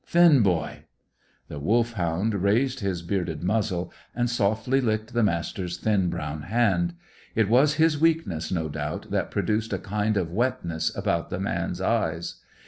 [0.03, 0.85] Finn, boy!"
[1.47, 6.95] The Wolfhound raised his bearded muzzle, and softly licked the Master's thin brown hand.
[7.35, 11.81] It was his weakness, no doubt, that produced a kind of wetness about the man's
[11.81, 12.41] eyes.